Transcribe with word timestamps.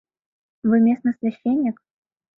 —Вы 0.67 0.75
местный 0.85 1.13
священник? 1.19 1.77